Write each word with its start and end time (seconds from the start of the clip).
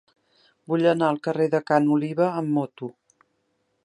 Vull 0.71 0.85
anar 0.91 1.09
al 1.13 1.19
carrer 1.27 1.47
de 1.55 1.61
Ca 1.69 1.79
n'Oliva 1.83 2.31
amb 2.41 2.53
moto. 2.57 2.93